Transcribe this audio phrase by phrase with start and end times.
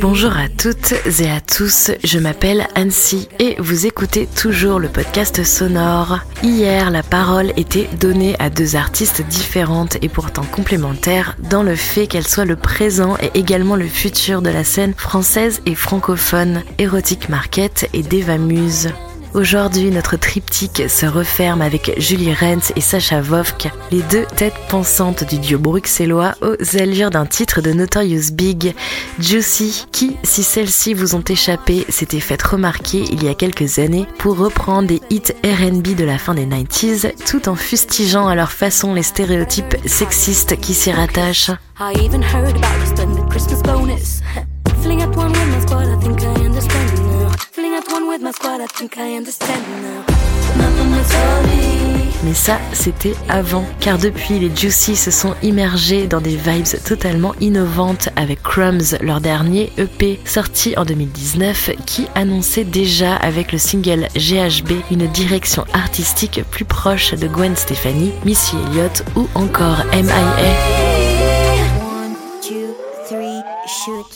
[0.00, 5.44] Bonjour à toutes et à tous, je m'appelle Annecy et vous écoutez toujours le podcast
[5.44, 6.20] sonore.
[6.42, 12.06] Hier, la parole était donnée à deux artistes différentes et pourtant complémentaires dans le fait
[12.06, 17.28] qu'elles soient le présent et également le futur de la scène française et francophone, Erotic
[17.28, 18.88] Market et Deva Muse.
[19.32, 25.22] Aujourd'hui, notre triptyque se referme avec Julie Renz et Sacha Vovk, les deux têtes pensantes
[25.22, 28.74] du duo bruxellois aux allures d'un titre de Notorious Big,
[29.20, 34.06] Juicy, qui, si celles-ci vous ont échappé, s'était fait remarquer il y a quelques années
[34.18, 38.50] pour reprendre des hits R&B de la fin des 90s, tout en fustigeant à leur
[38.50, 41.52] façon les stéréotypes sexistes qui s'y rattachent.
[52.24, 57.34] Mais ça, c'était avant, car depuis, les Juicy se sont immergés dans des vibes totalement
[57.40, 64.08] innovantes avec Crumbs, leur dernier EP sorti en 2019, qui annonçait déjà avec le single
[64.16, 70.79] GHB une direction artistique plus proche de Gwen Stefani, Missy Elliott ou encore MIA.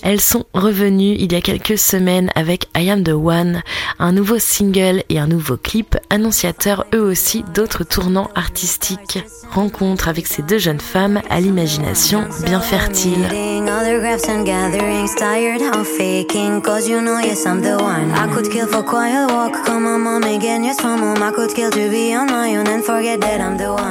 [0.05, 3.63] Elles sont revenues il y a quelques semaines avec I Am the One,
[3.99, 9.25] un nouveau single et un nouveau clip annonciateur eux aussi d'autres tournants artistiques.
[9.51, 13.27] Rencontre avec ces deux jeunes femmes à l'imagination bien fertile.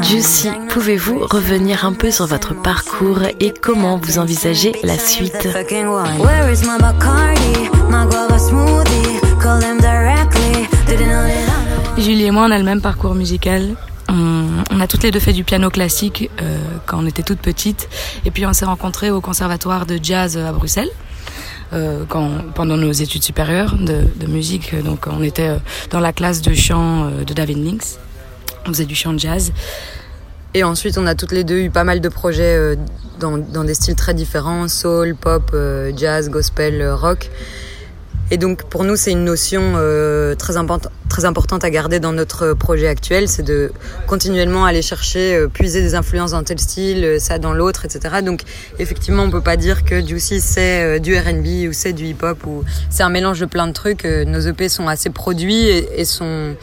[0.03, 5.47] Juicy, pouvez-vous revenir un peu sur votre parcours et comment vous envisagez la suite?
[11.97, 13.75] Julie et moi, on a le même parcours musical.
[14.09, 17.87] On, a toutes les deux fait du piano classique euh, quand on était toutes petites.
[18.25, 20.89] Et puis on s'est rencontrés au conservatoire de jazz à Bruxelles.
[21.71, 24.75] Euh, quand, pendant nos études supérieures de, musique.
[24.83, 25.57] Donc on était euh,
[25.89, 27.97] dans la classe de chant de David Links.
[28.65, 29.53] On faisait du chant de jazz.
[30.55, 32.75] Et ensuite, on a toutes les deux eu pas mal de projets euh,
[33.19, 37.31] dans, dans des styles très différents, soul, pop, euh, jazz, gospel, euh, rock.
[38.31, 40.53] Et donc pour nous, c'est une notion euh, très,
[41.09, 43.71] très importante à garder dans notre projet actuel, c'est de
[44.07, 48.21] continuellement aller chercher, euh, puiser des influences dans tel style, ça dans l'autre, etc.
[48.23, 48.41] Donc
[48.79, 52.63] effectivement, on peut pas dire que Juicy c'est du R&B ou c'est du hip-hop ou
[52.89, 54.05] c'est un mélange de plein de trucs.
[54.05, 56.55] nos EP sont assez produits et, et sont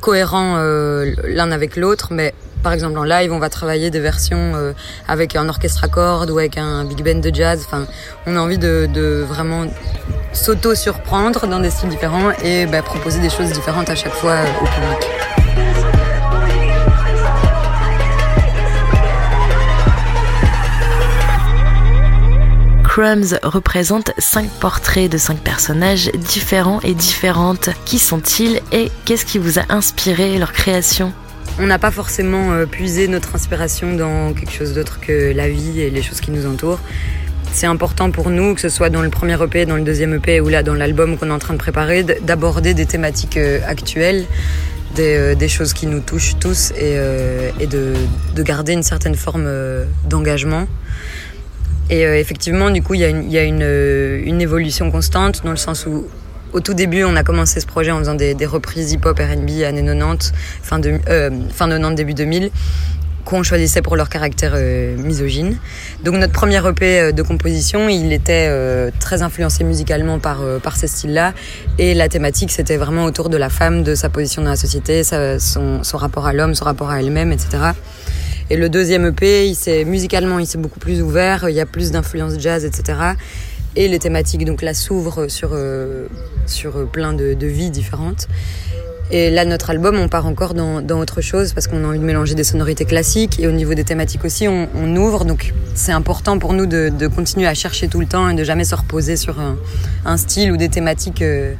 [0.00, 4.72] cohérents l'un avec l'autre, mais par exemple en live, on va travailler des versions euh,
[5.06, 7.66] avec un orchestre à cordes ou avec un big band de jazz.
[8.26, 9.66] On a envie de, vraiment
[10.32, 14.46] s'auto-surprendre dans des styles différents et bah, proposer des choses différentes à chaque fois euh,
[14.60, 15.08] au public.
[22.82, 27.70] Crumbs représente cinq portraits de cinq personnages différents et différentes.
[27.84, 31.12] Qui sont-ils et qu'est-ce qui vous a inspiré leur création?
[31.60, 35.80] On n'a pas forcément euh, puisé notre inspiration dans quelque chose d'autre que la vie
[35.80, 36.80] et les choses qui nous entourent.
[37.52, 40.40] C'est important pour nous, que ce soit dans le premier EP, dans le deuxième EP
[40.40, 44.26] ou là dans l'album qu'on est en train de préparer, d'aborder des thématiques euh, actuelles,
[44.98, 46.96] euh, des, choses qui nous touchent tous et,
[47.66, 47.94] de,
[48.42, 49.48] garder une certaine forme
[50.08, 50.66] d'engagement.
[51.90, 56.06] Et effectivement, du coup, il y a, une évolution constante dans le sens où
[56.52, 59.84] au tout début, on a commencé ce projet en faisant des, reprises hip-hop, R&B années
[59.84, 60.32] 90,
[60.62, 62.50] fin, de, euh, fin 90, début 2000
[63.24, 65.58] qu'on choisissait pour leur caractère euh, misogyne.
[66.02, 68.50] Donc notre premier EP euh, de composition, il était
[69.00, 71.34] très influencé musicalement par, par ces styles-là.
[71.78, 75.02] Et la thématique, c'était vraiment autour de la femme, de sa position dans la société,
[75.04, 77.58] son, son rapport à l'homme, son rapport à elle-même, etc.
[78.48, 81.90] Et le deuxième EP, il musicalement, il s'est beaucoup plus ouvert, il y a plus
[81.90, 83.14] d'influence jazz, etc
[83.76, 85.58] et les thématiques donc là s'ouvrent sur sur
[86.46, 88.28] sur plein de, vies différentes.
[89.10, 91.98] Et là, notre album, on part encore dans, dans autre chose parce qu'on a envie
[91.98, 95.24] de mélanger des sonorités classiques et au niveau des thématiques aussi, on, ouvre.
[95.24, 98.44] Donc, c'est important pour nous de, de, continuer à chercher tout le temps et de
[98.44, 99.36] jamais se reposer sur
[100.04, 101.54] un, style ou des thématiques euh,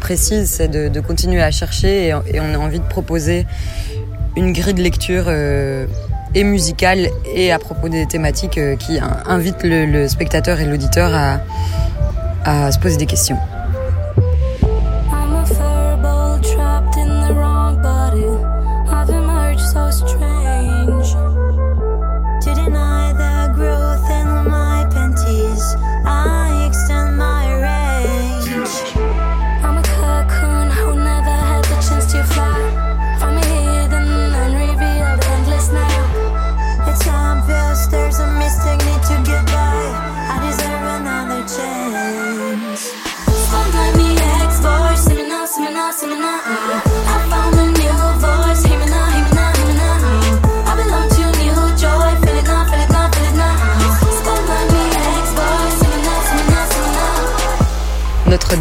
[0.00, 0.50] précises.
[0.50, 3.46] C'est de, continuer à chercher et, et, on a envie de proposer
[4.36, 5.86] une grille de lecture euh,
[6.34, 11.12] et musicale et à propos des thématiques euh, qui invitent le, spectateur et l'auditeur
[12.44, 13.38] à se poser des questions.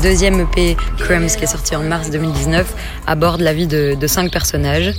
[0.01, 2.73] Deuxième EP, Crumbs, qui est sorti en mars 2019,
[3.05, 4.95] aborde la vie de, cinq personnages.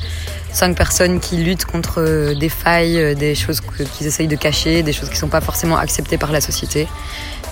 [0.53, 3.63] Cinq personnes qui luttent contre euh, des failles, euh, des choses
[3.97, 6.87] qu'ils essayent de cacher, des choses qui ne sont pas forcément acceptées par la société.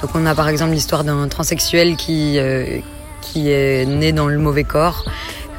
[0.02, 2.79] Donc on a par exemple l'histoire d'un transsexuel qui, euh,
[3.23, 5.05] qui est né dans le mauvais corps,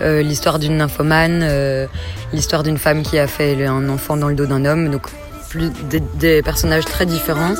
[0.01, 1.47] l'histoire d'une nymphomane,
[2.33, 4.89] l'histoire d'une femme qui a fait un enfant dans le dos d'un homme.
[4.89, 5.07] Donc
[6.19, 7.53] des personnages très différents.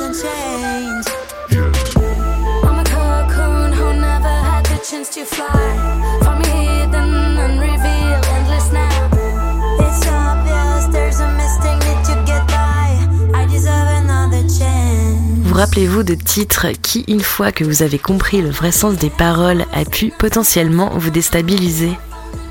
[15.62, 19.64] Rappelez-vous de titres qui, une fois que vous avez compris le vrai sens des paroles,
[19.72, 21.92] a pu potentiellement vous déstabiliser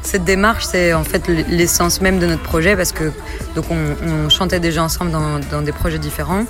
[0.03, 3.12] cette démarche, c'est en fait l'essence même de notre projet parce que
[3.56, 6.45] donc on, chantait déjà ensemble dans, des projets différents.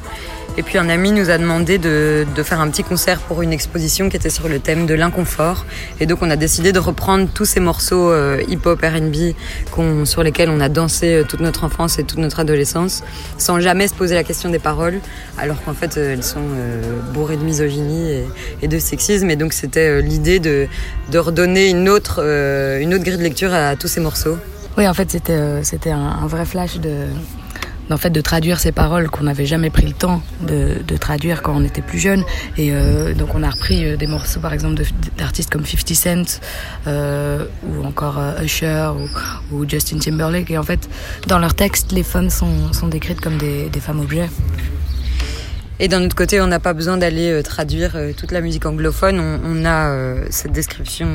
[0.57, 4.09] Et puis un ami nous a demandé de, faire un petit concert pour une exposition
[4.09, 5.65] qui était sur le thème de l'inconfort.
[6.01, 9.33] Et donc on a décidé de reprendre tous ces morceaux euh, hip-hop, R&B
[10.06, 13.01] sur lesquels on a dansé euh, toute notre enfance et toute notre adolescence,
[13.38, 15.00] sans jamais se poser la question des paroles,
[15.38, 16.42] alors qu'en fait euh, elles sont
[17.13, 18.25] bourrées de misogynie
[18.62, 19.30] et, de sexisme.
[19.30, 20.68] Et donc c'était l'idée de,
[21.15, 24.38] redonner une autre, une autre grille de lecture à, tous ces morceaux.
[24.78, 27.08] Oui, en fait c'était c'était un vrai flash de
[27.92, 31.56] en fait de traduire ces paroles qu'on n'avait jamais pris le temps de, traduire quand
[31.56, 32.24] on était plus jeune.
[32.58, 34.82] Et euh, donc on a repris euh, des morceaux par exemple
[35.18, 36.42] d'artistes comme 50 Cent
[36.88, 38.92] euh, ou encore Usher
[39.52, 40.52] ou, Justin Timberlake.
[40.52, 40.90] Et en fait
[41.28, 44.30] dans leurs textes, les femmes sont, sont décrites comme des, femmes objets.
[45.83, 49.19] Et d'un autre côté, on n'a pas besoin d'aller traduire toute la musique anglophone.
[49.19, 51.07] On, a cette description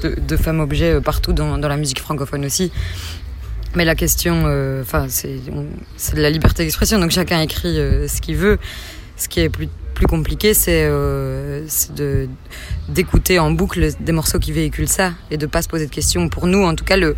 [0.00, 2.70] de, femmes objets partout dans, la musique francophone aussi.
[3.74, 8.20] Mais la question, euh, enfin, c'est de la liberté d'expression, donc chacun écrit euh, ce
[8.20, 8.58] qu'il veut.
[9.16, 9.68] Ce qui est plus,
[10.08, 11.64] compliqué, c'est euh,
[11.94, 12.28] de
[12.88, 16.28] d'écouter en boucle des morceaux qui véhiculent ça et de pas se poser de questions.
[16.28, 17.14] Pour nous, en tout cas, le,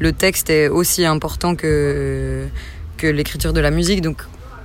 [0.00, 2.44] le texte est aussi important que,
[2.96, 4.24] que l'écriture de la musique, donc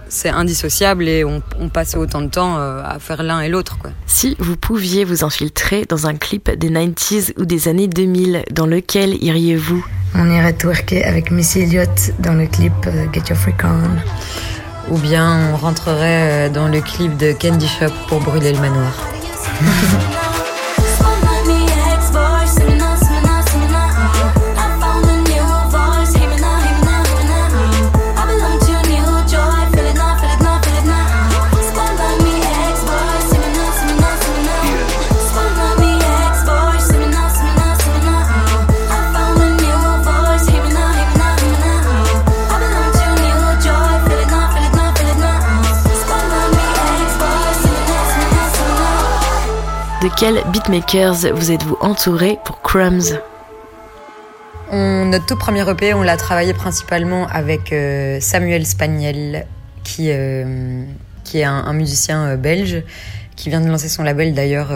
[0.09, 3.77] c'est indissociable et on, on, passe autant de temps à faire l'un et l'autre.
[4.06, 8.65] Si vous pouviez vous infiltrer dans un clip des 90s ou des années 2000, dans
[8.65, 9.85] lequel iriez-vous?
[10.15, 14.94] On irait twerker avec Missy Elliott dans le clip euh, Get Your Freak On.
[14.94, 18.91] Ou bien on rentrerait euh, dans le clip de Candy Shop pour brûler le manoir.
[50.18, 53.20] quels beatmakers vous êtes-vous entouré pour Crumbs
[54.72, 59.46] Notre tout premier EP, on l'a travaillé principalement avec euh, Samuel Spaniel,
[59.84, 60.84] qui, euh,
[61.24, 62.84] qui est un, musicien euh, belge
[63.36, 64.74] qui vient de lancer son label d'ailleurs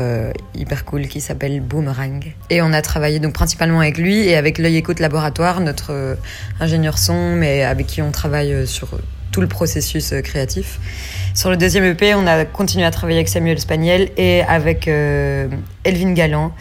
[0.56, 2.34] hyper cool qui s'appelle Boomerang.
[2.50, 6.18] Et on a travaillé donc principalement avec lui et avec l'œil écoute laboratoire, notre
[6.62, 8.88] ingénieur son, mais avec qui on travaille sur
[9.34, 10.80] tout le processus créatif.
[11.34, 15.48] Sur le deuxième EP, on a continué à travailler avec Samuel Spaniel et avec euh,
[15.84, 16.54] Elvin Galland,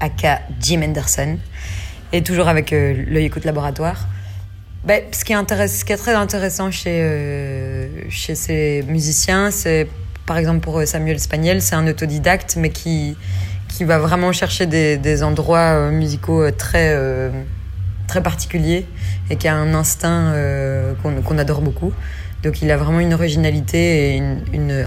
[0.00, 1.38] aka Jim Anderson,
[2.12, 4.06] et toujours avec euh, l'œil écoute laboratoire.
[4.84, 9.88] Ben, ce, qui est très intéressant chez, euh, chez ces musiciens, c'est
[10.26, 13.16] par exemple pour Samuel Spaniel, c'est un autodidacte, mais qui,
[13.68, 16.94] qui va vraiment chercher des endroits musicaux très,
[18.08, 18.86] très particuliers
[19.30, 20.34] et qui a un instinct
[21.02, 21.92] qu'on adore beaucoup.
[22.42, 24.22] Donc il a vraiment une originalité et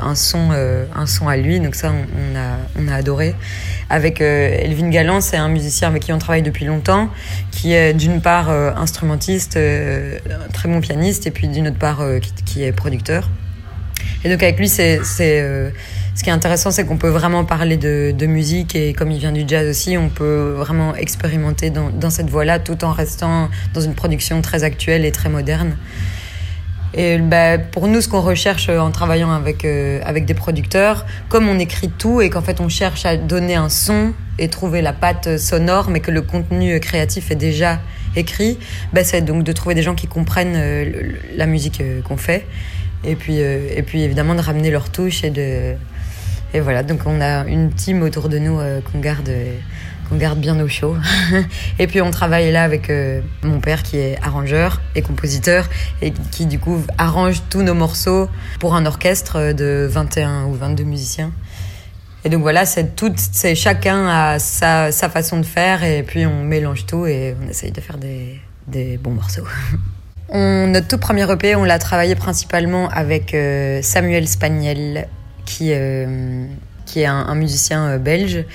[0.01, 1.59] un, son, euh, un son à lui.
[1.59, 3.35] Donc ça, on, a, on a adoré.
[3.89, 7.09] Avec euh, Elvin Galland, c'est un musicien avec qui on travaille depuis longtemps,
[7.51, 9.59] qui est d'une part euh, instrumentiste,
[10.53, 12.01] très bon pianiste, et puis d'une autre part
[12.45, 13.29] qui, est producteur.
[14.23, 15.01] Et donc avec lui, c'est
[16.13, 19.31] ce qui est intéressant, c'est qu'on peut vraiment parler de, musique et comme il vient
[19.31, 23.95] du jazz aussi, on peut vraiment expérimenter dans, cette voie-là tout en restant dans une
[23.95, 25.75] production très actuelle et très moderne.
[26.93, 31.05] Et bah, pour nous, ce qu'on recherche euh, en travaillant avec, euh, avec des producteurs,
[31.29, 34.81] comme on écrit tout et qu'en fait on cherche à donner un son et trouver
[34.81, 37.79] la patte sonore, mais que le contenu créatif est déjà
[38.17, 38.59] écrit,
[38.91, 42.45] bah, c'est donc de trouver des gens qui comprennent euh, la musique qu'on fait.
[43.05, 45.75] Et puis, et puis évidemment de ramener leur touche et de.
[46.53, 48.59] Et voilà, donc on a une team autour de nous
[48.91, 49.31] qu'on garde
[50.11, 50.97] on garde bien au chaud.
[51.79, 55.69] et puis on travaille là avec euh, mon père qui est arrangeur et compositeur
[56.01, 58.29] et qui du coup arrange tous nos morceaux
[58.59, 61.31] pour un orchestre de 21 ou 22 musiciens.
[62.23, 67.07] Et donc voilà, c'est chacun a sa, façon de faire et puis on mélange tout
[67.07, 69.47] et on essaye de faire des, bons morceaux.
[70.33, 75.07] notre tout premier EP, on l'a travaillé principalement avec euh, Samuel Spaniel,
[75.51, 76.45] qui, euh,
[76.85, 78.45] qui est un, musicien euh, belge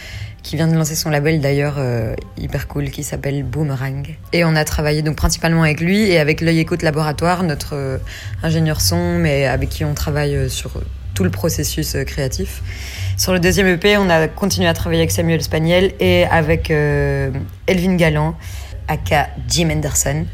[0.43, 4.17] qui vient de lancer son label d'ailleurs euh, hyper cool qui s'appelle Boomerang.
[4.33, 8.01] Et on a travaillé donc principalement avec lui et avec l'œil écoute laboratoire, notre
[8.45, 10.81] ingénieur son, mais avec qui on travaille sur
[11.15, 12.63] tout le processus créatif.
[13.17, 17.97] Sur le deuxième EP, on a continué à travailler avec Samuel Spaniel et avec Elvin
[17.97, 18.37] Galland,
[18.87, 20.27] aka Jim Anderson,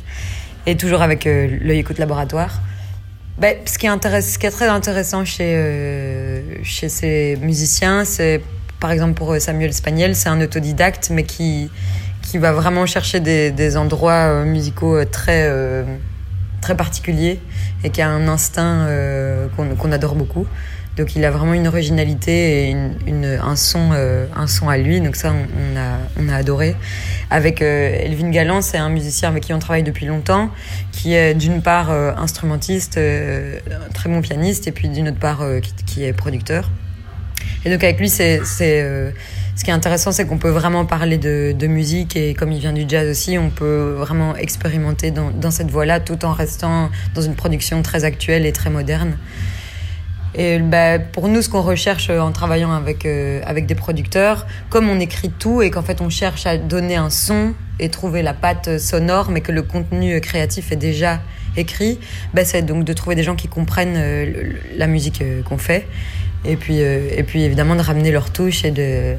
[0.67, 2.61] et toujours avec l'œil écoute laboratoire.
[3.39, 5.55] Ben, ce, qui est très intéressant chez,
[6.63, 8.43] chez ces musiciens, c'est
[8.81, 11.71] par exemple pour Samuel Spaniel, c'est un autodidacte, mais qui,
[12.23, 15.49] qui va vraiment chercher des, des endroits musicaux très,
[16.61, 17.41] très particuliers
[17.85, 18.89] et qui a un instinct
[19.57, 20.47] qu'on qu adore beaucoup.
[20.97, 22.77] Donc il a vraiment une originalité et
[23.41, 25.01] un, son, euh, un son à lui.
[25.01, 26.77] Donc ça, on, a, on a adoré.
[27.33, 30.51] Avec euh, Elvin Galland, c'est un musicien avec qui on travaille depuis longtemps,
[30.93, 33.59] qui est d'une part euh, instrumentiste, euh,
[33.95, 35.43] très bon pianiste, et puis d'une autre part
[35.87, 36.69] qui, est producteur.
[37.65, 41.67] Et donc avec lui, c'est ce qui est intéressant, c'est qu'on peut vraiment parler de,
[41.67, 46.01] musique et comme il vient du jazz aussi, on peut vraiment expérimenter dans cette voie-là
[46.01, 49.17] tout en restant dans une production très actuelle et très moderne.
[50.35, 54.89] Et bah, pour nous, ce qu'on recherche en travaillant avec, euh, avec des producteurs, comme
[54.89, 58.33] on écrit tout et qu'en fait on cherche à donner un son et trouver la
[58.33, 61.21] patte sonore, mais que le contenu créatif est déjà
[61.57, 61.99] écrit,
[62.33, 65.87] bah, c'est donc de trouver des gens qui comprennent euh, la musique euh, qu'on fait.
[66.45, 69.15] Et puis, euh, et puis évidemment de ramener leur touche et de.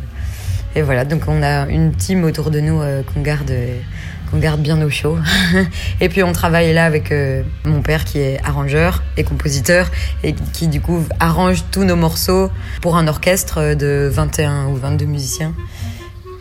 [0.76, 3.54] Et voilà, donc on a une team autour de nous euh, qu'on garde.
[4.34, 5.18] Qu'on garde bien au chaud.
[6.02, 9.90] et puis on travaille là avec euh, mon père qui est arrangeur et compositeur
[10.24, 12.50] et qui du coup arrange tous nos morceaux
[12.82, 15.54] pour un orchestre de 21 ou 22 musiciens.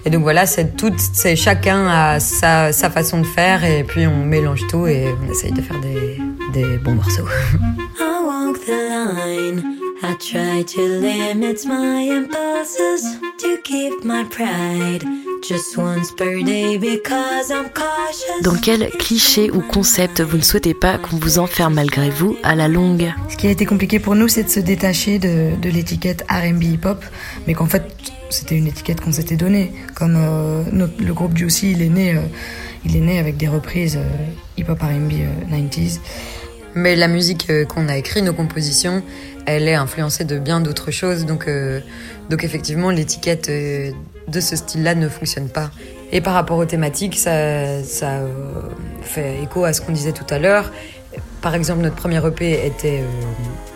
[0.05, 4.07] Et donc voilà, c'est tout, c'est chacun a sa, sa façon de faire et puis
[4.07, 6.19] on mélange tout et on essaye de faire des,
[6.53, 7.29] des bons morceaux.
[8.01, 9.79] I walk the line.
[10.03, 15.05] I try to limit my impulses to keep my pride.
[15.43, 18.43] Just once per day because I'm cautious.
[18.43, 22.55] Dans quel cliché ou concept vous ne souhaitez pas qu'on vous enferme malgré vous à
[22.55, 25.69] la longue Ce qui a été compliqué pour nous, c'est de se détacher de, de
[25.69, 27.05] l'étiquette R&B hip-hop,
[27.47, 27.83] mais qu'en fait
[28.31, 29.73] c'était une étiquette qu'on s'était donnée.
[29.95, 32.21] Comme euh, notre, le groupe Juicy, il est né, euh,
[32.85, 34.07] il est né avec des reprises euh,
[34.57, 35.13] hip-hop R&B
[35.51, 35.99] 90s.
[36.75, 39.03] Mais la musique euh, qu'on a écrite, nos compositions,
[39.47, 41.27] elle est influencée de bien d'autres choses.
[41.27, 41.81] Donc, euh,
[42.31, 43.91] donc effectivement, l'étiquette euh,
[44.29, 45.71] de ce style-là ne fonctionne pas.
[46.13, 48.21] Et par rapport aux thématiques, ça, ça
[49.03, 50.71] fait écho à ce qu'on disait tout à l'heure.
[51.43, 53.07] Par exemple, notre premier EP était euh,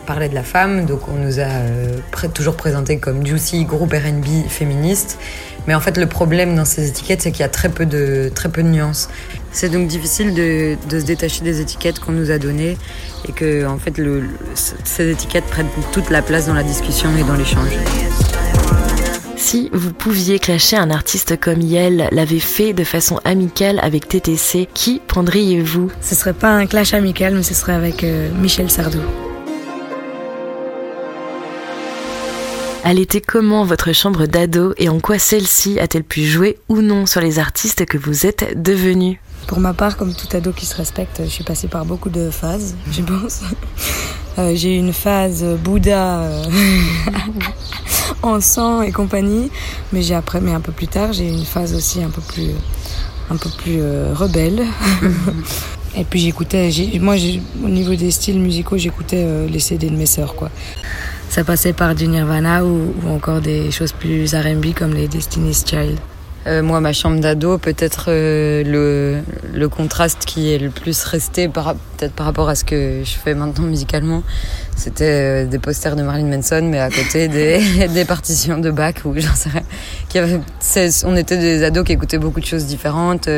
[0.07, 1.99] parlait de la femme, donc on nous a euh,
[2.33, 5.19] toujours présenté comme Juicy, groupe R&B féministe.
[5.67, 8.31] Mais en fait, le problème dans ces étiquettes, c'est qu'il y a très peu de
[8.33, 9.09] très peu de nuances.
[9.51, 12.79] C'est donc difficile de, se détacher des étiquettes qu'on nous a données
[13.29, 14.01] et que en fait,
[14.85, 17.73] ces étiquettes prennent toute la place dans la discussion et dans l'échange.
[19.47, 24.67] Si vous pouviez clasher un artiste comme Yel l'avait fait de façon amicale avec TTC,
[24.75, 25.89] qui prendriez-vous?
[26.01, 28.99] Ce serait pas un clash amical, mais ce serait avec euh, Michel Sardou.
[32.83, 37.07] Elle était comment votre chambre d'ado et en quoi celle-ci a-t-elle pu jouer ou non
[37.07, 39.19] sur les artistes que vous êtes devenus?
[39.47, 42.31] Pour ma part, comme tout ado qui se respecte, je suis passée par beaucoup de
[42.31, 43.43] phases, je pense.
[44.39, 46.45] Euh, j'ai eu une phase Bouddha euh,
[48.27, 49.51] en sang et compagnie,
[49.93, 52.23] mais j'ai après, mais un peu plus tard, j'ai eu une phase aussi un peu
[52.23, 52.51] plus,
[53.31, 54.65] un peu plus euh, rebelle.
[55.97, 57.17] et puis j'écoutais, moi,
[57.65, 60.51] au niveau des styles musicaux, j'écoutais euh, les CD de mes sœurs, quoi.
[61.29, 65.65] Ça passait par du Nirvana ou, ou encore des choses plus R&B comme les Destiny's
[65.67, 65.99] Child.
[66.47, 69.21] Euh, moi, ma chambre d'ado, peut-être euh, le,
[69.53, 73.11] le contraste qui est le plus resté, par, peut-être par rapport à ce que je
[73.11, 74.23] fais maintenant musicalement,
[74.77, 78.95] c'était euh, des posters de Marilyn Manson, mais à côté des, des partitions de Bach,
[79.05, 79.63] ou j'en sais rien.
[80.09, 80.41] Qui avait,
[81.05, 83.29] on était des ados qui écoutaient beaucoup de choses différentes.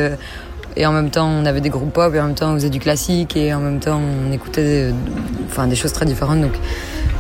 [0.77, 2.71] Et en même temps, on avait des groupes pop, et en même temps, on faisait
[2.71, 4.95] du classique, et en même temps, on écoutait des,
[5.47, 6.43] enfin, des choses très différentes.
[6.43, 6.53] Donc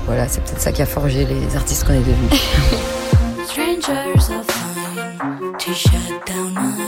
[0.04, 2.42] voilà, c'est peut-être ça qui a forgé les artistes qu'on est devenus.
[5.74, 6.78] Strangers shut down my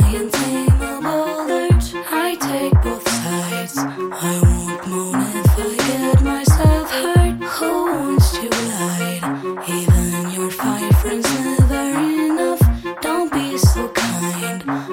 [1.50, 1.94] urge.
[2.10, 3.76] I take both sides.
[3.76, 7.42] I won't moan if I get myself hurt.
[7.42, 9.68] Who wants to glide?
[9.68, 11.98] Even your five friends never
[12.30, 12.62] enough.
[13.02, 14.89] Don't be so kind.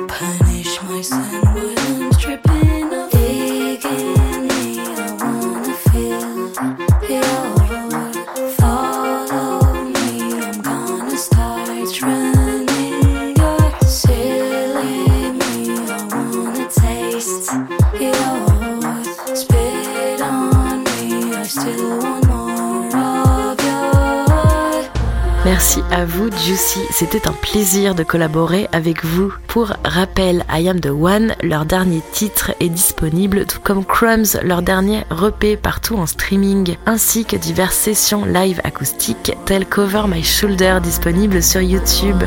[26.99, 29.31] C'était un plaisir de collaborer avec vous.
[29.45, 34.63] Pour rappel, I Am the One, leur dernier titre est disponible, tout comme Crumbs, leur
[34.63, 40.79] dernier repé partout en streaming, ainsi que diverses sessions live acoustiques telles Cover My Shoulder
[40.81, 42.23] disponibles sur YouTube.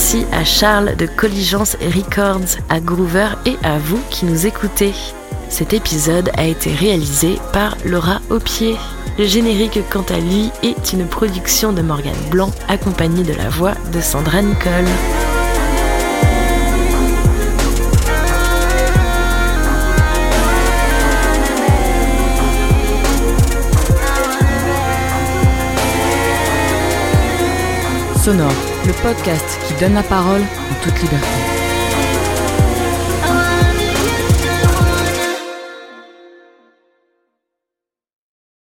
[0.00, 4.92] Merci à Charles de Colligence Records, à Groover et à vous qui nous écoutez.
[5.48, 8.76] Cet épisode a été réalisé par Laura Aupier.
[9.18, 13.74] Le générique, quant à lui, est une production de Morgane Blanc, accompagnée de la voix
[13.92, 14.86] de Sandra Nicole.
[28.30, 31.57] Le podcast qui donne la parole en toute liberté.